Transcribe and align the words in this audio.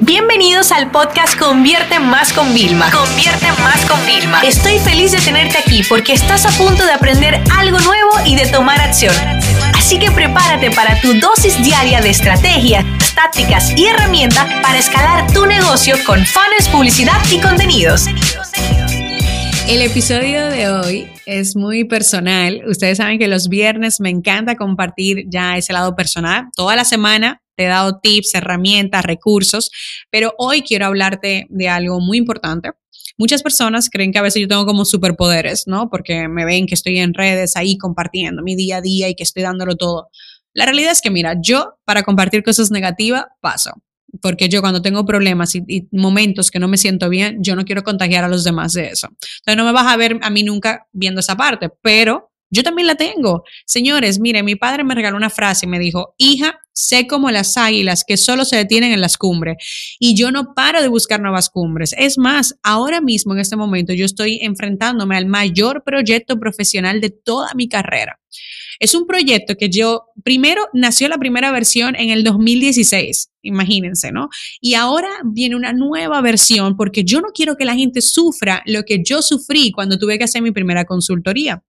Bienvenidos 0.00 0.72
al 0.72 0.90
podcast 0.90 1.38
Convierte 1.38 1.98
Más 1.98 2.32
con 2.34 2.52
Vilma. 2.52 2.90
Convierte 2.90 3.46
Más 3.62 3.82
con 3.86 3.98
Vilma. 4.06 4.42
Estoy 4.42 4.78
feliz 4.78 5.12
de 5.12 5.18
tenerte 5.18 5.56
aquí 5.56 5.82
porque 5.88 6.12
estás 6.12 6.44
a 6.44 6.50
punto 6.50 6.84
de 6.84 6.92
aprender 6.92 7.42
algo 7.56 7.78
nuevo 7.78 8.10
y 8.26 8.36
de 8.36 8.46
tomar 8.46 8.78
acción. 8.78 9.14
Así 9.74 9.98
que 9.98 10.10
prepárate 10.10 10.70
para 10.70 11.00
tu 11.00 11.14
dosis 11.14 11.62
diaria 11.64 12.02
de 12.02 12.10
estrategias, 12.10 12.84
tácticas 13.14 13.72
y 13.74 13.86
herramientas 13.86 14.46
para 14.62 14.78
escalar 14.78 15.32
tu 15.32 15.46
negocio 15.46 15.96
con 16.04 16.24
fans, 16.26 16.68
publicidad 16.70 17.18
y 17.32 17.40
contenidos. 17.40 18.04
El 19.66 19.80
episodio 19.80 20.46
de 20.48 20.68
hoy 20.68 21.08
es 21.24 21.56
muy 21.56 21.84
personal. 21.84 22.62
Ustedes 22.68 22.98
saben 22.98 23.18
que 23.18 23.28
los 23.28 23.48
viernes 23.48 23.98
me 24.00 24.10
encanta 24.10 24.56
compartir 24.56 25.24
ya 25.28 25.56
ese 25.56 25.72
lado 25.72 25.96
personal. 25.96 26.48
Toda 26.54 26.76
la 26.76 26.84
semana 26.84 27.40
te 27.56 27.64
he 27.64 27.68
dado 27.68 27.98
tips, 28.00 28.34
herramientas, 28.34 29.04
recursos, 29.04 29.70
pero 30.10 30.34
hoy 30.38 30.62
quiero 30.62 30.86
hablarte 30.86 31.46
de 31.48 31.68
algo 31.68 32.00
muy 32.00 32.18
importante. 32.18 32.70
Muchas 33.18 33.42
personas 33.42 33.88
creen 33.90 34.12
que 34.12 34.18
a 34.18 34.22
veces 34.22 34.42
yo 34.42 34.48
tengo 34.48 34.66
como 34.66 34.84
superpoderes, 34.84 35.66
¿no? 35.66 35.88
Porque 35.88 36.28
me 36.28 36.44
ven 36.44 36.66
que 36.66 36.74
estoy 36.74 36.98
en 36.98 37.14
redes 37.14 37.56
ahí 37.56 37.78
compartiendo 37.78 38.42
mi 38.42 38.56
día 38.56 38.76
a 38.76 38.80
día 38.82 39.08
y 39.08 39.14
que 39.14 39.22
estoy 39.22 39.42
dándolo 39.42 39.76
todo. 39.76 40.08
La 40.52 40.66
realidad 40.66 40.92
es 40.92 41.00
que, 41.00 41.10
mira, 41.10 41.34
yo 41.40 41.78
para 41.84 42.02
compartir 42.02 42.42
cosas 42.42 42.70
negativas 42.70 43.24
paso, 43.40 43.72
porque 44.20 44.48
yo 44.48 44.60
cuando 44.60 44.82
tengo 44.82 45.04
problemas 45.06 45.54
y, 45.54 45.62
y, 45.66 45.88
momentos 45.92 46.50
que 46.50 46.58
no 46.58 46.68
me 46.68 46.76
siento 46.76 47.08
bien, 47.08 47.42
yo 47.42 47.56
no 47.56 47.64
quiero 47.64 47.82
contagiar 47.82 48.24
a 48.24 48.28
los 48.28 48.44
demás 48.44 48.74
de 48.74 48.88
eso. 48.88 49.08
Entonces 49.08 49.56
no 49.56 49.64
me 49.64 49.72
vas 49.72 49.86
a 49.86 49.96
ver 49.96 50.18
a 50.22 50.30
mí 50.30 50.42
nunca 50.42 50.86
viendo 50.92 51.20
esa 51.20 51.36
parte, 51.36 51.70
pero 51.82 52.30
yo 52.50 52.62
también 52.62 52.86
la 52.86 52.94
tengo. 52.94 53.44
Señores, 53.66 54.18
mire, 54.18 54.42
mi 54.42 54.56
padre 54.56 54.84
me 54.84 54.94
regaló 54.94 55.16
una 55.16 55.30
frase 55.30 55.66
y 55.66 55.68
me 55.68 55.78
dijo, 55.78 56.14
hija, 56.18 56.58
sé 56.72 57.06
como 57.06 57.30
las 57.30 57.56
águilas 57.56 58.04
que 58.06 58.16
solo 58.16 58.44
se 58.44 58.56
detienen 58.56 58.92
en 58.92 59.00
las 59.00 59.16
cumbres 59.16 59.56
y 59.98 60.14
yo 60.14 60.30
no 60.30 60.54
paro 60.54 60.82
de 60.82 60.88
buscar 60.88 61.20
nuevas 61.20 61.48
cumbres. 61.48 61.94
Es 61.98 62.18
más, 62.18 62.54
ahora 62.62 63.00
mismo 63.00 63.32
en 63.34 63.40
este 63.40 63.56
momento 63.56 63.92
yo 63.92 64.04
estoy 64.04 64.38
enfrentándome 64.42 65.16
al 65.16 65.26
mayor 65.26 65.82
proyecto 65.84 66.38
profesional 66.38 67.00
de 67.00 67.10
toda 67.10 67.54
mi 67.54 67.68
carrera. 67.68 68.20
Es 68.78 68.94
un 68.94 69.06
proyecto 69.06 69.56
que 69.56 69.70
yo, 69.70 70.04
primero 70.22 70.68
nació 70.74 71.08
la 71.08 71.16
primera 71.16 71.50
versión 71.50 71.96
en 71.96 72.10
el 72.10 72.24
2016, 72.24 73.30
imagínense, 73.42 74.12
¿no? 74.12 74.28
Y 74.60 74.74
ahora 74.74 75.08
viene 75.24 75.56
una 75.56 75.72
nueva 75.72 76.20
versión 76.20 76.76
porque 76.76 77.02
yo 77.04 77.22
no 77.22 77.28
quiero 77.34 77.56
que 77.56 77.64
la 77.64 77.74
gente 77.74 78.02
sufra 78.02 78.62
lo 78.66 78.82
que 78.82 79.02
yo 79.02 79.22
sufrí 79.22 79.72
cuando 79.72 79.98
tuve 79.98 80.18
que 80.18 80.24
hacer 80.24 80.42
mi 80.42 80.50
primera 80.50 80.84
consultoría. 80.84 81.62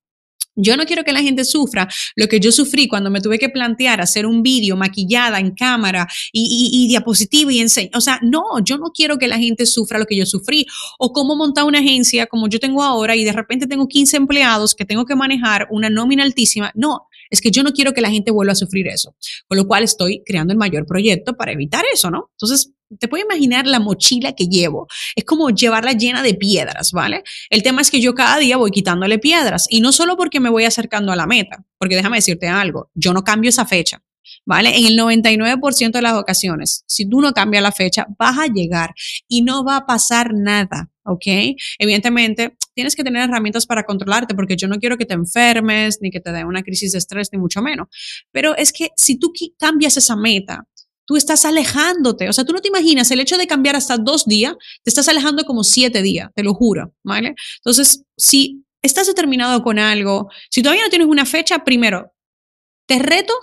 Yo 0.58 0.76
no 0.76 0.86
quiero 0.86 1.04
que 1.04 1.14
la 1.14 1.22
gente 1.22 1.46
sufra 1.46 1.88
lo 2.16 2.28
que 2.28 2.40
yo 2.40 2.52
sufrí 2.52 2.88
cuando 2.88 3.10
me 3.10 3.22
tuve 3.22 3.40
que 3.40 3.50
plantear 3.50 4.02
hacer 4.02 4.26
un 4.26 4.44
vídeo 4.44 4.76
maquillada 4.76 5.40
en 5.40 5.52
cámara 5.52 6.08
y, 6.32 6.42
y, 6.74 6.84
y 6.84 6.88
diapositiva 6.88 7.54
y 7.54 7.60
enseñar. 7.60 7.92
O 7.96 8.02
sea, 8.02 8.20
no, 8.22 8.60
yo 8.64 8.78
no 8.78 8.92
quiero 8.94 9.18
que 9.18 9.28
la 9.28 9.38
gente 9.38 9.66
sufra 9.66 10.00
lo 10.00 10.06
que 10.06 10.18
yo 10.18 10.26
sufrí. 10.26 10.66
O 11.00 11.14
cómo 11.14 11.36
montar 11.36 11.64
una 11.64 11.80
agencia 11.80 12.28
como 12.28 12.50
yo 12.50 12.60
tengo 12.60 12.84
ahora 12.84 13.16
y 13.16 13.24
de 13.24 13.32
repente 13.32 13.68
tengo 13.68 13.88
15 13.88 14.18
empleados 14.18 14.76
que 14.76 14.86
tengo 14.86 15.06
que 15.06 15.16
manejar 15.16 15.68
una 15.70 15.90
nómina 15.90 16.24
altísima. 16.24 16.72
No, 16.76 17.08
es 17.30 17.42
que 17.42 17.52
yo 17.52 17.64
no 17.64 17.72
quiero 17.72 17.94
que 17.94 18.02
la 18.02 18.10
gente 18.10 18.32
vuelva 18.32 18.54
a 18.54 18.56
sufrir 18.56 18.88
eso. 18.88 19.16
Con 19.48 19.58
lo 19.58 19.68
cual 19.68 19.84
estoy 19.84 20.24
creando 20.26 20.54
el 20.54 20.58
mayor 20.58 20.86
proyecto 20.86 21.36
para 21.36 21.52
evitar 21.52 21.84
eso, 21.94 22.10
¿no? 22.12 22.30
Entonces, 22.34 22.74
te 23.00 23.08
puedes 23.08 23.26
imaginar 23.26 23.68
la 23.68 23.80
mochila 23.80 24.34
que 24.34 24.46
llevo. 24.46 24.88
Es 25.16 25.26
como 25.26 25.50
llevarla 25.50 25.92
llena 25.94 26.24
de 26.24 26.34
piedras, 26.34 26.92
¿vale? 26.92 27.24
El 27.50 27.64
tema 27.64 27.82
es 27.82 27.92
que 27.92 28.02
yo 28.02 28.16
cada 28.16 28.38
día 28.38 28.58
voy 28.58 28.72
quitándole 28.72 29.20
piedras 29.20 29.68
y 29.70 29.82
no 29.82 29.92
solo 29.92 30.16
porque 30.16 30.40
me 30.40 30.50
voy 30.50 30.64
acercando 30.64 31.12
a 31.12 31.16
la 31.16 31.28
meta, 31.28 31.66
porque 31.78 31.96
déjame 31.96 32.18
decirte 32.18 32.48
algo, 32.48 32.90
yo 32.94 33.14
no 33.14 33.24
cambio 33.24 33.50
esa 33.50 33.66
fecha. 33.66 34.02
¿Vale? 34.46 34.78
En 34.78 34.86
el 34.86 34.98
99% 34.98 35.92
de 35.92 36.02
las 36.02 36.14
ocasiones, 36.14 36.84
si 36.88 37.08
tú 37.08 37.22
no 37.22 37.34
cambias 37.34 37.64
la 37.64 37.72
fecha, 37.72 38.08
vas 38.18 38.38
a 38.38 38.48
llegar 38.48 38.94
y 39.28 39.42
no 39.42 39.64
va 39.64 39.78
a 39.78 39.86
pasar 39.86 40.34
nada, 40.34 40.90
¿ok? 41.04 41.56
Evidentemente, 41.80 42.56
tienes 42.74 42.96
que 42.96 43.04
tener 43.04 43.24
herramientas 43.24 43.66
para 43.66 43.84
controlarte, 43.84 44.36
porque 44.36 44.56
yo 44.56 44.68
no 44.68 44.80
quiero 44.80 44.98
que 44.98 45.06
te 45.06 45.14
enfermes, 45.14 46.00
ni 46.02 46.12
que 46.12 46.20
te 46.20 46.32
dé 46.32 46.46
una 46.46 46.64
crisis 46.64 46.92
de 46.92 47.00
estrés, 47.00 47.30
ni 47.32 47.40
mucho 47.40 47.62
menos. 47.62 47.88
Pero 48.32 48.56
es 48.56 48.72
que 48.72 48.90
si 48.98 49.18
tú 49.18 49.34
cambias 49.58 49.98
esa 49.98 50.16
meta, 50.16 50.66
tú 51.08 51.16
estás 51.16 51.46
alejándote. 51.46 52.30
O 52.30 52.34
sea, 52.34 52.44
tú 52.44 52.54
no 52.54 52.62
te 52.62 52.68
imaginas 52.68 53.10
el 53.10 53.20
hecho 53.20 53.38
de 53.38 53.48
cambiar 53.48 53.76
hasta 53.76 53.98
dos 53.98 54.26
días, 54.26 54.54
te 54.84 54.90
estás 54.90 55.08
alejando 55.08 55.46
como 55.46 55.64
siete 55.64 56.02
días, 56.02 56.30
te 56.36 56.44
lo 56.44 56.54
juro, 56.54 56.94
¿vale? 57.04 57.34
Entonces, 57.58 58.04
si 58.16 58.64
estás 58.82 59.08
determinado 59.08 59.64
con 59.64 59.80
algo, 59.80 60.30
si 60.50 60.62
todavía 60.62 60.84
no 60.84 60.90
tienes 60.90 61.08
una 61.08 61.26
fecha, 61.26 61.64
primero, 61.64 62.14
te 62.86 63.00
reto 63.00 63.34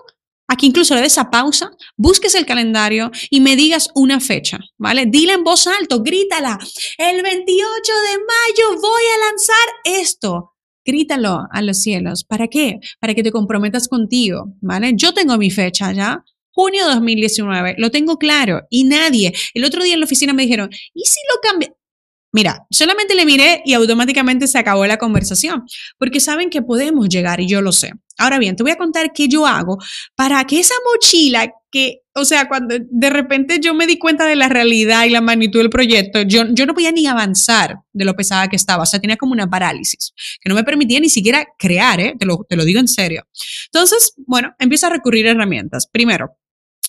a 0.49 0.57
que 0.57 0.67
incluso 0.67 0.95
le 0.95 1.01
des 1.01 1.19
a 1.19 1.31
pausa, 1.31 1.71
busques 1.97 2.35
el 2.35 2.47
calendario 2.47 3.11
y 3.31 3.41
me 3.41 3.57
digas 3.57 3.91
una 3.95 4.21
fecha, 4.21 4.59
¿vale? 4.79 5.07
Dile 5.07 5.35
en 5.35 5.45
voz 5.45 5.67
alto, 5.67 6.03
grítala, 6.03 6.59
el 6.99 7.23
28 7.23 7.93
de 7.93 8.19
mayo 8.19 8.81
voy 8.81 9.03
a 9.15 9.31
lanzar 9.31 10.01
esto. 10.01 10.51
Grítalo 10.87 11.47
a 11.51 11.63
los 11.63 11.79
cielos. 11.79 12.25
¿Para 12.25 12.49
qué? 12.49 12.79
Para 13.01 13.15
que 13.15 13.23
te 13.23 13.33
comprometas 13.33 13.89
contigo, 13.89 14.53
¿vale? 14.61 14.93
Yo 14.95 15.15
tengo 15.15 15.39
mi 15.39 15.51
fecha 15.51 15.93
ya, 15.93 16.23
junio 16.51 16.87
de 16.87 16.95
2019, 16.95 17.77
lo 17.79 17.91
tengo 17.91 18.19
claro 18.19 18.63
y 18.69 18.85
nadie. 18.85 19.33
El 19.55 19.65
otro 19.65 19.83
día 19.83 19.95
en 19.95 20.01
la 20.01 20.07
oficina 20.07 20.35
me 20.35 20.43
dijeron, 20.43 20.69
¿y 20.93 21.05
si 21.05 21.21
lo 21.33 21.41
cambia? 21.41 21.75
Mira, 22.35 22.67
solamente 22.69 23.15
le 23.15 23.25
miré 23.25 23.63
y 23.65 23.75
automáticamente 23.75 24.49
se 24.49 24.59
acabó 24.59 24.85
la 24.87 24.97
conversación, 24.97 25.63
porque 25.99 26.19
saben 26.19 26.51
que 26.51 26.63
podemos 26.63 27.09
llegar 27.09 27.41
y 27.41 27.47
yo 27.47 27.63
lo 27.63 27.71
sé. 27.71 27.93
Ahora 28.19 28.41
bien, 28.41 28.57
te 28.57 28.65
voy 28.65 28.73
a 28.73 28.77
contar 28.77 29.13
qué 29.15 29.29
yo 29.29 29.47
hago 29.47 29.79
para 30.17 30.45
que 30.45 30.59
esa 30.59 30.75
mochila 30.85 31.55
que, 31.71 32.01
o 32.13 32.25
sea, 32.25 32.49
cuando 32.49 32.75
de 32.81 33.11
repente 33.11 33.61
yo 33.61 33.73
me 33.73 33.87
di 33.87 34.01
cuenta 34.01 34.27
de 34.27 34.35
la 34.35 34.49
realidad 34.49 35.05
y 35.05 35.11
la 35.11 35.21
magnitud 35.21 35.61
del 35.61 35.71
proyecto, 35.71 36.23
yo, 36.23 36.43
yo 36.51 36.67
no 36.67 36.75
podía 36.75 36.91
ni 36.91 37.07
avanzar 37.07 37.77
de 37.93 38.05
lo 38.05 38.17
pesada 38.17 38.49
que 38.49 38.57
estaba, 38.57 38.83
o 38.83 38.87
sea, 38.87 38.99
tenía 38.99 39.17
como 39.17 39.33
una 39.33 39.49
parálisis, 39.49 40.13
que 40.41 40.49
no 40.49 40.57
me 40.57 40.65
permitía 40.65 40.99
ni 40.99 41.11
siquiera 41.11 41.47
crear, 41.57 42.01
¿eh? 42.01 42.17
te, 42.19 42.27
lo, 42.27 42.45
te 42.49 42.57
lo 42.57 42.65
digo 42.65 42.81
en 42.81 42.89
serio. 42.89 43.29
Entonces, 43.67 44.13
bueno, 44.27 44.57
empiezo 44.59 44.89
a 44.89 44.91
recurrir 44.91 45.29
a 45.29 45.31
herramientas. 45.31 45.87
Primero, 45.87 46.37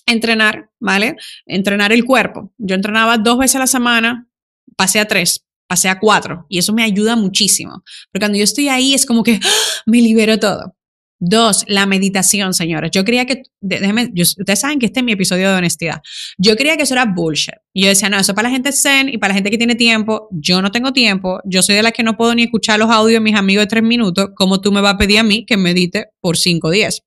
entrenar, 0.06 0.70
¿vale? 0.80 1.14
Entrenar 1.46 1.92
el 1.92 2.04
cuerpo. 2.04 2.52
Yo 2.58 2.74
entrenaba 2.74 3.16
dos 3.16 3.38
veces 3.38 3.56
a 3.56 3.60
la 3.60 3.66
semana, 3.68 4.28
pasé 4.76 5.00
a 5.00 5.06
tres, 5.06 5.44
pasé 5.68 5.88
a 5.88 5.98
cuatro, 5.98 6.46
y 6.48 6.58
eso 6.58 6.72
me 6.72 6.82
ayuda 6.82 7.16
muchísimo. 7.16 7.82
Porque 8.12 8.24
cuando 8.24 8.38
yo 8.38 8.44
estoy 8.44 8.68
ahí 8.68 8.94
es 8.94 9.06
como 9.06 9.22
que 9.22 9.40
¡ah! 9.42 9.48
me 9.86 10.00
libero 10.00 10.38
todo. 10.38 10.76
Dos, 11.18 11.64
la 11.66 11.86
meditación, 11.86 12.52
señores. 12.52 12.90
Yo 12.92 13.02
creía 13.02 13.24
que, 13.24 13.44
déjeme, 13.62 14.10
yo, 14.12 14.22
ustedes 14.22 14.60
saben 14.60 14.78
que 14.78 14.84
este 14.84 15.00
es 15.00 15.04
mi 15.04 15.12
episodio 15.12 15.48
de 15.48 15.56
honestidad. 15.56 16.02
Yo 16.36 16.56
creía 16.56 16.76
que 16.76 16.82
eso 16.82 16.92
era 16.92 17.06
bullshit. 17.06 17.54
Y 17.72 17.84
yo 17.84 17.88
decía, 17.88 18.10
no, 18.10 18.18
eso 18.18 18.34
para 18.34 18.48
la 18.48 18.54
gente 18.54 18.70
zen 18.70 19.08
y 19.08 19.16
para 19.16 19.30
la 19.30 19.36
gente 19.36 19.50
que 19.50 19.56
tiene 19.56 19.76
tiempo. 19.76 20.28
Yo 20.30 20.60
no 20.60 20.70
tengo 20.70 20.92
tiempo. 20.92 21.40
Yo 21.46 21.62
soy 21.62 21.76
de 21.76 21.82
las 21.82 21.92
que 21.92 22.02
no 22.02 22.18
puedo 22.18 22.34
ni 22.34 22.42
escuchar 22.42 22.78
los 22.78 22.90
audios 22.90 23.16
de 23.16 23.20
mis 23.20 23.34
amigos 23.34 23.62
de 23.62 23.68
tres 23.68 23.82
minutos. 23.82 24.28
como 24.34 24.60
tú 24.60 24.72
me 24.72 24.82
vas 24.82 24.94
a 24.94 24.98
pedir 24.98 25.18
a 25.20 25.22
mí 25.22 25.46
que 25.46 25.56
medite 25.56 26.08
por 26.20 26.36
cinco 26.36 26.70
días? 26.70 27.02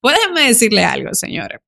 Pues 0.00 0.16
déjenme 0.16 0.48
decirle 0.48 0.82
algo, 0.82 1.10
señores. 1.14 1.60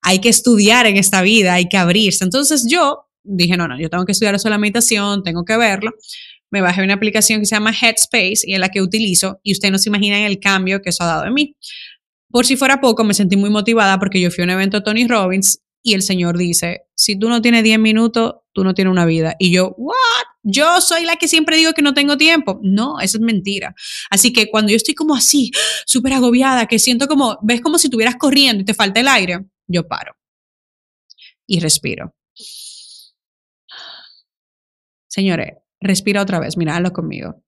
Hay 0.00 0.20
que 0.20 0.30
estudiar 0.30 0.86
en 0.86 0.96
esta 0.96 1.20
vida, 1.20 1.52
hay 1.52 1.68
que 1.68 1.76
abrirse. 1.76 2.24
Entonces 2.24 2.66
yo 2.66 3.03
dije, 3.24 3.56
no, 3.56 3.66
no, 3.66 3.80
yo 3.80 3.90
tengo 3.90 4.04
que 4.04 4.12
estudiar 4.12 4.34
eso 4.34 4.48
la 4.48 4.58
meditación, 4.58 5.22
tengo 5.22 5.44
que 5.44 5.56
verlo 5.56 5.90
me 6.54 6.60
bajé 6.60 6.84
una 6.84 6.94
aplicación 6.94 7.40
que 7.40 7.46
se 7.46 7.56
llama 7.56 7.72
Headspace 7.72 8.42
y 8.44 8.54
es 8.54 8.60
la 8.60 8.68
que 8.68 8.80
utilizo 8.80 9.40
y 9.42 9.50
ustedes 9.50 9.72
no 9.72 9.78
se 9.78 9.88
imaginan 9.88 10.20
el 10.20 10.38
cambio 10.38 10.80
que 10.82 10.90
eso 10.90 11.02
ha 11.02 11.08
dado 11.08 11.24
en 11.24 11.34
mí. 11.34 11.56
Por 12.30 12.46
si 12.46 12.56
fuera 12.56 12.80
poco, 12.80 13.02
me 13.02 13.12
sentí 13.12 13.36
muy 13.36 13.50
motivada 13.50 13.98
porque 13.98 14.20
yo 14.20 14.30
fui 14.30 14.42
a 14.42 14.44
un 14.44 14.50
evento 14.50 14.78
de 14.78 14.84
Tony 14.84 15.08
Robbins 15.08 15.60
y 15.82 15.94
el 15.94 16.02
señor 16.02 16.38
dice, 16.38 16.82
si 16.94 17.18
tú 17.18 17.28
no 17.28 17.42
tienes 17.42 17.64
10 17.64 17.80
minutos, 17.80 18.36
tú 18.52 18.62
no 18.62 18.72
tienes 18.72 18.92
una 18.92 19.04
vida. 19.04 19.34
Y 19.40 19.50
yo, 19.50 19.74
¿what? 19.76 19.94
Yo 20.44 20.80
soy 20.80 21.04
la 21.04 21.16
que 21.16 21.26
siempre 21.26 21.56
digo 21.56 21.72
que 21.72 21.82
no 21.82 21.92
tengo 21.92 22.16
tiempo. 22.16 22.60
No, 22.62 23.00
eso 23.00 23.18
es 23.18 23.22
mentira. 23.22 23.74
Así 24.08 24.32
que 24.32 24.48
cuando 24.48 24.70
yo 24.70 24.76
estoy 24.76 24.94
como 24.94 25.16
así, 25.16 25.50
súper 25.86 26.12
agobiada, 26.12 26.66
que 26.66 26.78
siento 26.78 27.08
como, 27.08 27.36
ves 27.42 27.62
como 27.62 27.78
si 27.78 27.88
estuvieras 27.88 28.14
corriendo 28.14 28.62
y 28.62 28.64
te 28.64 28.74
falta 28.74 29.00
el 29.00 29.08
aire, 29.08 29.40
yo 29.66 29.88
paro 29.88 30.14
y 31.48 31.58
respiro. 31.58 32.14
Señores, 35.14 35.54
Respira 35.84 36.22
otra 36.22 36.40
vez, 36.40 36.56
míralo 36.56 36.94
conmigo. 36.94 37.42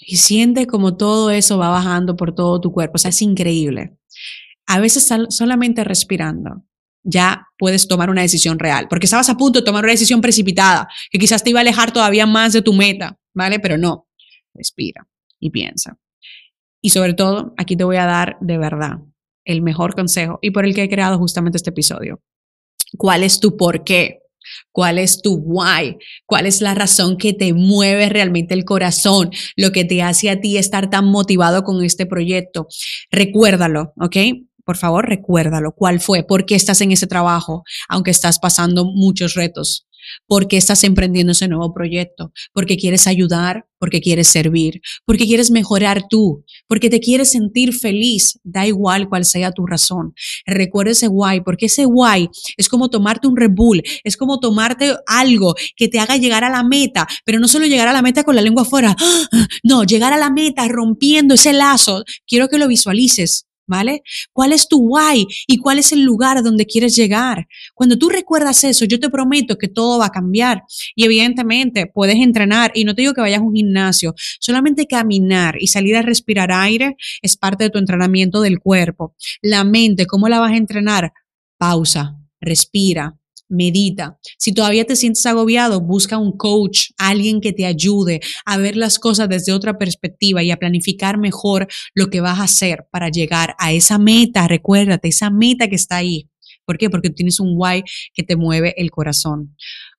Y 0.00 0.16
siente 0.16 0.66
como 0.66 0.96
todo 0.96 1.30
eso 1.30 1.58
va 1.58 1.68
bajando 1.68 2.16
por 2.16 2.34
todo 2.34 2.58
tu 2.58 2.72
cuerpo. 2.72 2.94
O 2.94 2.98
sea, 2.98 3.10
es 3.10 3.20
increíble. 3.20 3.98
A 4.66 4.80
veces 4.80 5.06
solamente 5.28 5.84
respirando 5.84 6.64
ya 7.02 7.48
puedes 7.58 7.86
tomar 7.86 8.08
una 8.08 8.22
decisión 8.22 8.58
real, 8.58 8.86
porque 8.88 9.04
estabas 9.04 9.28
a 9.28 9.36
punto 9.36 9.58
de 9.58 9.64
tomar 9.66 9.84
una 9.84 9.92
decisión 9.92 10.22
precipitada, 10.22 10.88
que 11.10 11.18
quizás 11.18 11.44
te 11.44 11.50
iba 11.50 11.60
a 11.60 11.62
alejar 11.62 11.92
todavía 11.92 12.24
más 12.24 12.54
de 12.54 12.62
tu 12.62 12.72
meta, 12.72 13.18
¿vale? 13.34 13.60
Pero 13.60 13.76
no, 13.76 14.08
respira 14.54 15.06
y 15.38 15.50
piensa. 15.50 15.98
Y 16.80 16.90
sobre 16.90 17.12
todo, 17.12 17.52
aquí 17.58 17.76
te 17.76 17.84
voy 17.84 17.96
a 17.96 18.06
dar 18.06 18.38
de 18.40 18.56
verdad 18.56 19.00
el 19.44 19.60
mejor 19.60 19.94
consejo 19.94 20.38
y 20.40 20.50
por 20.50 20.64
el 20.64 20.74
que 20.74 20.84
he 20.84 20.88
creado 20.88 21.18
justamente 21.18 21.58
este 21.58 21.70
episodio. 21.70 22.22
¿Cuál 22.96 23.22
es 23.22 23.38
tu 23.38 23.58
por 23.58 23.84
qué? 23.84 24.23
¿Cuál 24.72 24.98
es 24.98 25.20
tu 25.22 25.36
why? 25.36 25.96
¿Cuál 26.26 26.46
es 26.46 26.60
la 26.60 26.74
razón 26.74 27.16
que 27.16 27.32
te 27.32 27.52
mueve 27.52 28.08
realmente 28.08 28.54
el 28.54 28.64
corazón? 28.64 29.30
Lo 29.56 29.72
que 29.72 29.84
te 29.84 30.02
hace 30.02 30.30
a 30.30 30.40
ti 30.40 30.56
estar 30.56 30.90
tan 30.90 31.06
motivado 31.06 31.64
con 31.64 31.82
este 31.84 32.06
proyecto. 32.06 32.66
Recuérdalo, 33.10 33.92
¿ok? 33.96 34.16
por 34.64 34.76
favor, 34.76 35.06
recuérdalo. 35.08 35.72
¿Cuál 35.72 36.00
fue? 36.00 36.24
¿Por 36.24 36.46
qué 36.46 36.54
estás 36.54 36.80
en 36.80 36.92
ese 36.92 37.06
trabajo? 37.06 37.64
Aunque 37.88 38.10
estás 38.10 38.38
pasando 38.38 38.84
muchos 38.84 39.34
retos. 39.34 39.86
¿Por 40.26 40.48
qué 40.48 40.56
estás 40.56 40.84
emprendiendo 40.84 41.32
ese 41.32 41.48
nuevo 41.48 41.72
proyecto? 41.72 42.32
Porque 42.52 42.76
quieres 42.76 43.06
ayudar, 43.06 43.66
porque 43.78 44.00
quieres 44.00 44.28
servir, 44.28 44.80
porque 45.04 45.26
quieres 45.26 45.50
mejorar 45.50 46.04
tú, 46.08 46.44
porque 46.66 46.88
te 46.88 47.00
quieres 47.00 47.30
sentir 47.30 47.74
feliz, 47.74 48.38
da 48.42 48.66
igual 48.66 49.08
cuál 49.08 49.24
sea 49.24 49.52
tu 49.52 49.66
razón. 49.66 50.14
Recuerda 50.46 50.92
ese 50.92 51.06
guay, 51.06 51.42
porque 51.42 51.66
ese 51.66 51.84
guay 51.84 52.28
es 52.56 52.68
como 52.68 52.88
tomarte 52.88 53.28
un 53.28 53.36
Red 53.36 53.50
Bull, 53.52 53.82
es 54.02 54.16
como 54.16 54.40
tomarte 54.40 54.96
algo 55.06 55.54
que 55.76 55.88
te 55.88 55.98
haga 55.98 56.16
llegar 56.16 56.44
a 56.44 56.50
la 56.50 56.64
meta, 56.64 57.06
pero 57.24 57.38
no 57.40 57.48
solo 57.48 57.66
llegar 57.66 57.88
a 57.88 57.92
la 57.92 58.02
meta 58.02 58.24
con 58.24 58.36
la 58.36 58.42
lengua 58.42 58.62
afuera, 58.62 58.96
no, 59.62 59.84
llegar 59.84 60.12
a 60.12 60.18
la 60.18 60.30
meta 60.30 60.66
rompiendo 60.68 61.34
ese 61.34 61.52
lazo. 61.52 62.04
Quiero 62.26 62.48
que 62.48 62.58
lo 62.58 62.68
visualices. 62.68 63.46
¿Vale? 63.66 64.02
¿Cuál 64.32 64.52
es 64.52 64.68
tu 64.68 64.78
why 64.78 65.26
y 65.46 65.58
cuál 65.58 65.78
es 65.78 65.92
el 65.92 66.02
lugar 66.02 66.42
donde 66.42 66.66
quieres 66.66 66.94
llegar? 66.96 67.46
Cuando 67.74 67.98
tú 67.98 68.08
recuerdas 68.08 68.64
eso, 68.64 68.84
yo 68.84 69.00
te 69.00 69.10
prometo 69.10 69.58
que 69.58 69.68
todo 69.68 69.98
va 69.98 70.06
a 70.06 70.10
cambiar. 70.10 70.62
Y 70.94 71.04
evidentemente 71.04 71.86
puedes 71.86 72.16
entrenar 72.16 72.72
y 72.74 72.84
no 72.84 72.94
te 72.94 73.02
digo 73.02 73.14
que 73.14 73.20
vayas 73.20 73.40
a 73.40 73.44
un 73.44 73.54
gimnasio, 73.54 74.14
solamente 74.40 74.86
caminar 74.86 75.56
y 75.60 75.68
salir 75.68 75.96
a 75.96 76.02
respirar 76.02 76.52
aire 76.52 76.96
es 77.22 77.36
parte 77.36 77.64
de 77.64 77.70
tu 77.70 77.78
entrenamiento 77.78 78.40
del 78.40 78.58
cuerpo. 78.58 79.14
La 79.42 79.64
mente, 79.64 80.06
¿cómo 80.06 80.28
la 80.28 80.40
vas 80.40 80.52
a 80.52 80.56
entrenar? 80.56 81.12
Pausa, 81.58 82.16
respira, 82.40 83.16
medita. 83.48 84.18
Si 84.38 84.52
todavía 84.52 84.84
te 84.84 84.96
sientes 84.96 85.24
agobiado, 85.26 85.80
busca 85.80 86.18
un 86.18 86.36
coach, 86.36 86.90
alguien 86.98 87.40
que 87.40 87.52
te 87.52 87.66
ayude 87.66 88.20
a 88.44 88.56
ver 88.56 88.76
las 88.76 88.98
cosas 88.98 89.28
desde 89.28 89.52
otra 89.52 89.78
perspectiva 89.78 90.42
y 90.42 90.50
a 90.50 90.56
planificar 90.56 91.18
mejor 91.18 91.68
lo 91.94 92.08
que 92.10 92.20
vas 92.20 92.38
a 92.38 92.44
hacer 92.44 92.86
para 92.90 93.08
llegar 93.08 93.54
a 93.58 93.72
esa 93.72 93.98
meta. 93.98 94.48
Recuérdate, 94.48 95.08
esa 95.08 95.30
meta 95.30 95.68
que 95.68 95.76
está 95.76 95.96
ahí. 95.96 96.28
¿Por 96.64 96.78
qué? 96.78 96.88
Porque 96.88 97.10
tienes 97.10 97.40
un 97.40 97.52
why 97.56 97.84
que 98.14 98.22
te 98.22 98.36
mueve 98.36 98.74
el 98.78 98.90
corazón. 98.90 99.54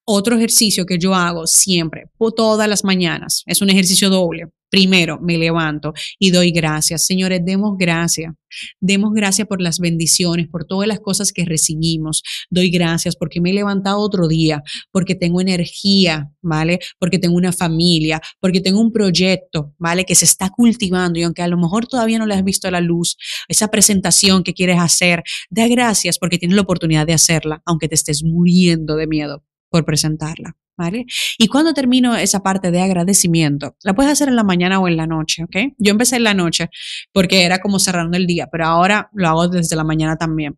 Otro 0.08 0.36
ejercicio 0.36 0.86
que 0.86 1.00
yo 1.00 1.16
hago 1.16 1.48
siempre, 1.48 2.06
todas 2.36 2.70
las 2.70 2.84
mañanas, 2.84 3.44
es 3.48 3.62
un 3.62 3.70
ejercicio 3.70 4.10
doble. 4.10 4.46
Primero, 4.70 5.20
me 5.22 5.38
levanto 5.38 5.94
y 6.20 6.32
doy 6.32 6.52
gracias. 6.52 7.06
Señores, 7.06 7.42
demos 7.46 7.78
gracias. 7.78 8.34
Demos 8.82 9.14
gracias 9.14 9.48
por 9.48 9.62
las 9.62 9.80
bendiciones, 9.80 10.48
por 10.48 10.66
todas 10.66 10.88
las 10.88 11.00
cosas 11.00 11.32
que 11.32 11.46
recibimos. 11.46 12.24
Doy 12.50 12.70
gracias 12.70 13.16
porque 13.16 13.40
me 13.40 13.52
he 13.52 13.54
levantado 13.54 14.00
otro 14.00 14.28
día, 14.28 14.64
porque 14.92 15.16
tengo 15.16 15.40
energía, 15.40 16.30
¿vale? 16.42 16.80
Porque 17.00 17.20
tengo 17.20 17.36
una 17.36 17.54
familia, 17.54 18.22
porque 18.40 18.60
tengo 18.60 18.82
un 18.82 18.92
proyecto, 18.92 19.74
¿vale? 19.78 20.04
Que 20.04 20.16
se 20.16 20.26
está 20.26 20.50
cultivando 20.50 21.20
y 21.20 21.24
aunque 21.24 21.42
a 21.42 21.48
lo 21.48 21.58
mejor 21.58 21.88
todavía 21.88 22.20
no 22.20 22.26
le 22.26 22.34
has 22.34 22.44
visto 22.44 22.70
la 22.70 22.82
luz, 22.82 23.18
esa 23.48 23.70
presentación 23.70 24.44
que 24.44 24.54
quieres 24.54 24.80
hacer, 24.80 25.24
da 25.50 25.68
gracias 25.68 26.20
porque 26.20 26.38
tienes 26.38 26.56
la 26.56 26.64
oportunidad 26.64 27.08
de 27.08 27.14
hacerla, 27.14 27.62
aunque 27.66 27.88
te 27.88 27.96
estés 27.96 28.24
muriendo 28.24 28.96
de 28.96 29.08
miedo 29.08 29.44
por 29.76 29.86
presentarla. 29.86 30.56
¿Vale? 30.78 31.06
Y 31.38 31.48
cuando 31.48 31.74
termino 31.74 32.18
esa 32.18 32.44
parte 32.44 32.70
de 32.70 32.82
agradecimiento, 32.82 33.78
la 33.84 33.94
puedes 33.94 34.12
hacer 34.12 34.28
en 34.28 34.36
la 34.36 34.44
mañana 34.44 34.78
o 34.80 34.90
en 34.90 34.98
la 34.98 35.08
noche, 35.08 35.46
¿ok? 35.46 35.74
Yo 35.78 35.92
empecé 35.92 36.18
en 36.18 36.26
la 36.26 36.34
noche 36.34 36.70
porque 37.14 37.44
era 37.44 37.60
como 37.60 37.80
cerrando 37.80 38.18
el 38.18 38.28
día, 38.28 38.50
pero 38.52 38.66
ahora 38.66 39.10
lo 39.14 39.30
hago 39.30 39.48
desde 39.48 39.78
la 39.78 39.86
mañana 39.86 40.18
también. 40.18 40.58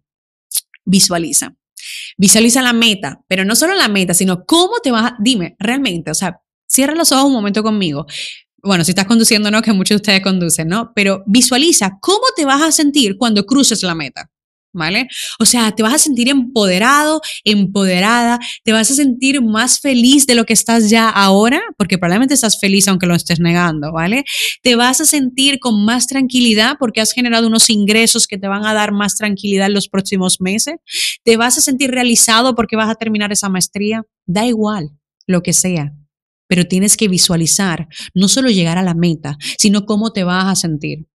Visualiza. 0.85 1.53
Visualiza 2.17 2.63
la 2.63 2.73
meta, 2.73 3.21
pero 3.27 3.45
no 3.45 3.55
solo 3.55 3.75
la 3.75 3.89
meta, 3.89 4.15
sino 4.15 4.43
cómo 4.43 4.79
te 4.81 4.89
vas 4.89 5.11
a, 5.11 5.17
dime, 5.19 5.55
realmente, 5.59 6.09
o 6.09 6.15
sea, 6.15 6.41
cierra 6.67 6.95
los 6.95 7.11
ojos 7.11 7.25
un 7.25 7.33
momento 7.33 7.61
conmigo. 7.61 8.07
Bueno, 8.63 8.83
si 8.83 8.91
estás 8.91 9.05
conduciendo, 9.05 9.51
no, 9.51 9.61
que 9.61 9.71
muchos 9.71 9.89
de 9.89 9.95
ustedes 9.97 10.21
conducen, 10.21 10.67
¿no? 10.67 10.93
Pero 10.95 11.23
visualiza 11.27 11.99
cómo 12.01 12.23
te 12.35 12.43
vas 12.43 12.63
a 12.63 12.71
sentir 12.71 13.17
cuando 13.17 13.45
cruces 13.45 13.83
la 13.83 13.93
meta. 13.93 14.31
¿Vale? 14.77 15.07
O 15.39 15.45
sea, 15.45 15.71
te 15.71 15.83
vas 15.83 15.93
a 15.93 15.97
sentir 15.97 16.29
empoderado, 16.29 17.21
empoderada, 17.43 18.39
te 18.63 18.71
vas 18.71 18.89
a 18.91 18.95
sentir 18.95 19.41
más 19.41 19.79
feliz 19.79 20.25
de 20.25 20.35
lo 20.35 20.45
que 20.45 20.53
estás 20.53 20.89
ya 20.89 21.09
ahora, 21.09 21.61
porque 21.77 21.97
probablemente 21.97 22.35
estás 22.35 22.59
feliz 22.59 22.87
aunque 22.87 23.07
lo 23.07 23.15
estés 23.15 23.39
negando, 23.39 23.91
¿vale? 23.91 24.23
Te 24.61 24.75
vas 24.75 25.01
a 25.01 25.05
sentir 25.05 25.59
con 25.59 25.83
más 25.83 26.07
tranquilidad 26.07 26.75
porque 26.79 27.01
has 27.01 27.11
generado 27.11 27.47
unos 27.47 27.69
ingresos 27.69 28.27
que 28.27 28.37
te 28.37 28.47
van 28.47 28.65
a 28.65 28.73
dar 28.73 28.91
más 28.91 29.15
tranquilidad 29.15 29.67
en 29.67 29.73
los 29.73 29.89
próximos 29.89 30.39
meses. 30.39 30.75
Te 31.23 31.37
vas 31.37 31.57
a 31.57 31.61
sentir 31.61 31.91
realizado 31.91 32.55
porque 32.55 32.75
vas 32.75 32.89
a 32.89 32.95
terminar 32.95 33.31
esa 33.31 33.49
maestría. 33.49 34.03
Da 34.25 34.45
igual, 34.45 34.91
lo 35.25 35.41
que 35.41 35.53
sea. 35.53 35.93
Pero 36.47 36.65
tienes 36.65 36.95
que 36.95 37.09
visualizar 37.09 37.87
no 38.13 38.27
solo 38.27 38.49
llegar 38.49 38.77
a 38.77 38.83
la 38.83 38.93
meta, 38.93 39.37
sino 39.57 39.85
cómo 39.85 40.11
te 40.11 40.23
vas 40.23 40.45
a 40.45 40.55
sentir. 40.55 41.07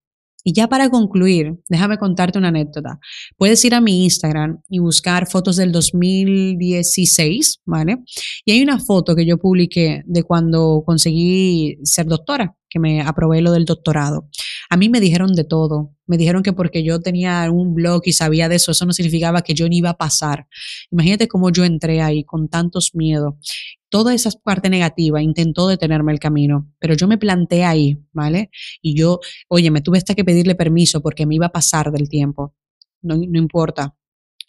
Y 0.44 0.52
ya 0.52 0.68
para 0.68 0.90
concluir, 0.90 1.54
déjame 1.68 1.98
contarte 1.98 2.38
una 2.38 2.48
anécdota. 2.48 2.98
Puedes 3.36 3.64
ir 3.64 3.74
a 3.74 3.80
mi 3.80 4.04
Instagram 4.04 4.60
y 4.68 4.78
buscar 4.80 5.28
fotos 5.28 5.56
del 5.56 5.72
2016, 5.72 7.60
¿vale? 7.64 7.98
Y 8.44 8.52
hay 8.52 8.62
una 8.62 8.78
foto 8.78 9.14
que 9.14 9.24
yo 9.24 9.38
publiqué 9.38 10.02
de 10.06 10.22
cuando 10.24 10.82
conseguí 10.84 11.78
ser 11.84 12.06
doctora, 12.06 12.56
que 12.72 12.78
me 12.78 13.02
aprobé 13.02 13.42
lo 13.42 13.52
del 13.52 13.66
doctorado. 13.66 14.28
A 14.70 14.76
mí 14.76 14.88
me 14.88 15.00
dijeron 15.00 15.34
de 15.34 15.44
todo. 15.44 15.90
Me 16.06 16.16
dijeron 16.16 16.42
que 16.42 16.52
porque 16.52 16.82
yo 16.82 17.00
tenía 17.00 17.50
un 17.50 17.74
blog 17.74 18.02
y 18.06 18.12
sabía 18.12 18.48
de 18.48 18.56
eso, 18.56 18.72
eso 18.72 18.86
no 18.86 18.92
significaba 18.92 19.42
que 19.42 19.54
yo 19.54 19.69
ni 19.69 19.78
iba 19.78 19.90
a 19.90 19.98
pasar. 19.98 20.46
Imagínate 20.90 21.28
cómo 21.28 21.50
yo 21.50 21.64
entré 21.64 22.00
ahí 22.00 22.24
con 22.24 22.48
tantos 22.48 22.94
miedos 22.94 23.34
toda 23.92 24.14
esa 24.14 24.30
parte 24.42 24.70
negativa 24.70 25.20
intentó 25.20 25.69
detenerme 25.69 26.12
el 26.12 26.19
camino, 26.19 26.72
pero 26.78 26.94
yo 26.94 27.06
me 27.06 27.19
planté 27.19 27.62
ahí, 27.62 27.98
¿vale? 28.14 28.48
Y 28.80 28.96
yo, 28.96 29.20
oye, 29.48 29.70
me 29.70 29.82
tuve 29.82 29.98
hasta 29.98 30.14
que 30.14 30.25
pedirle 30.25 30.54
permiso 30.54 31.02
porque 31.02 31.26
me 31.26 31.34
iba 31.34 31.46
a 31.48 31.52
pasar 31.52 31.92
del 31.92 32.08
tiempo. 32.08 32.54
No, 33.02 33.16
no 33.16 33.38
importa, 33.38 33.94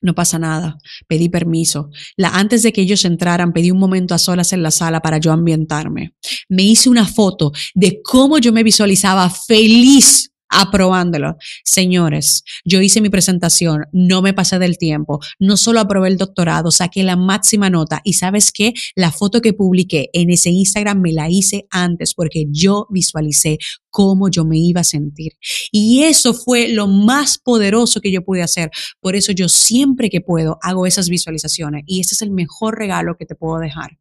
no 0.03 0.13
pasa 0.13 0.37
nada. 0.37 0.77
Pedí 1.07 1.29
permiso. 1.29 1.89
La, 2.15 2.29
antes 2.29 2.61
de 2.61 2.71
que 2.71 2.81
ellos 2.81 3.03
entraran, 3.05 3.53
pedí 3.53 3.71
un 3.71 3.79
momento 3.79 4.13
a 4.13 4.19
solas 4.19 4.53
en 4.53 4.61
la 4.61 4.69
sala 4.69 5.01
para 5.01 5.17
yo 5.17 5.31
ambientarme. 5.31 6.13
Me 6.49 6.63
hice 6.63 6.89
una 6.89 7.07
foto 7.07 7.51
de 7.73 8.01
cómo 8.03 8.37
yo 8.37 8.53
me 8.53 8.63
visualizaba 8.63 9.29
feliz 9.29 10.29
aprobándolo. 10.53 11.37
Señores, 11.63 12.43
yo 12.63 12.81
hice 12.81 13.01
mi 13.01 13.09
presentación, 13.09 13.85
no 13.91 14.21
me 14.21 14.33
pasé 14.33 14.59
del 14.59 14.77
tiempo, 14.77 15.19
no 15.39 15.57
solo 15.57 15.79
aprobé 15.79 16.09
el 16.09 16.17
doctorado, 16.17 16.69
saqué 16.69 17.03
la 17.03 17.15
máxima 17.15 17.69
nota 17.69 18.01
y 18.03 18.13
sabes 18.13 18.51
qué, 18.51 18.73
la 18.95 19.11
foto 19.11 19.41
que 19.41 19.53
publiqué 19.53 20.09
en 20.13 20.29
ese 20.29 20.51
Instagram 20.51 21.01
me 21.01 21.11
la 21.11 21.29
hice 21.29 21.65
antes 21.71 22.13
porque 22.13 22.45
yo 22.49 22.87
visualicé 22.91 23.57
cómo 23.93 24.27
yo 24.27 24.43
me 24.43 24.57
iba 24.57 24.81
a 24.81 24.83
sentir. 24.83 25.33
Y 25.71 26.01
eso 26.03 26.33
fue 26.33 26.67
lo 26.67 26.87
más 26.87 27.37
poderoso 27.37 28.01
que 28.01 28.11
yo 28.11 28.25
pude 28.25 28.41
hacer. 28.41 28.71
Por 28.99 29.15
eso 29.15 29.31
yo 29.31 29.47
siempre 29.47 30.09
que 30.09 30.19
puedo 30.19 30.57
hago 30.63 30.87
esas 30.87 31.09
visualizaciones 31.09 31.83
y 31.85 32.01
ese 32.01 32.15
es 32.15 32.23
el 32.23 32.31
mejor 32.31 32.79
regalo 32.79 33.15
que 33.17 33.27
te 33.27 33.35
puedo 33.35 33.59
dejar. 33.59 33.99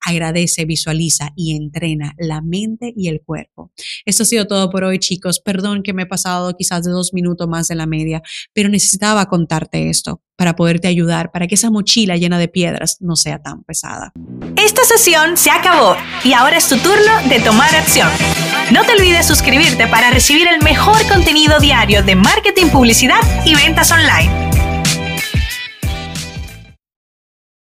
Agradece, 0.00 0.64
visualiza 0.64 1.30
y 1.36 1.54
entrena 1.54 2.14
la 2.18 2.40
mente 2.40 2.94
y 2.96 3.08
el 3.08 3.20
cuerpo. 3.20 3.70
Esto 4.06 4.22
ha 4.22 4.26
sido 4.26 4.46
todo 4.46 4.70
por 4.70 4.82
hoy, 4.82 4.98
chicos. 4.98 5.40
Perdón 5.40 5.82
que 5.82 5.92
me 5.92 6.04
he 6.04 6.06
pasado 6.06 6.56
quizás 6.56 6.82
de 6.82 6.90
dos 6.90 7.12
minutos 7.12 7.46
más 7.46 7.68
de 7.68 7.74
la 7.74 7.86
media, 7.86 8.22
pero 8.54 8.70
necesitaba 8.70 9.26
contarte 9.26 9.90
esto 9.90 10.22
para 10.36 10.56
poderte 10.56 10.88
ayudar, 10.88 11.30
para 11.30 11.46
que 11.46 11.54
esa 11.54 11.70
mochila 11.70 12.16
llena 12.16 12.38
de 12.38 12.48
piedras 12.48 12.98
no 13.00 13.16
sea 13.16 13.40
tan 13.40 13.62
pesada. 13.62 14.12
Esta 14.56 14.84
sesión 14.84 15.36
se 15.36 15.50
acabó 15.50 15.96
y 16.24 16.32
ahora 16.32 16.56
es 16.56 16.68
tu 16.68 16.76
turno 16.78 17.28
de 17.28 17.40
tomar 17.40 17.74
acción. 17.74 18.08
No 18.70 18.84
te 18.84 18.92
olvides 18.92 19.26
suscribirte 19.26 19.86
para 19.86 20.10
recibir 20.10 20.48
el 20.48 20.62
mejor 20.62 21.06
contenido 21.08 21.58
diario 21.60 22.02
de 22.02 22.16
marketing, 22.16 22.66
publicidad 22.66 23.20
y 23.44 23.54
ventas 23.54 23.92
online. 23.92 24.43